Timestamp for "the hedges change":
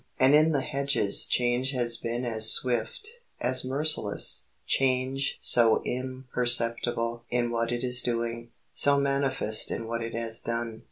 0.51-1.73